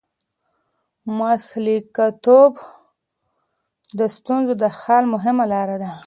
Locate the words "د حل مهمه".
4.63-5.45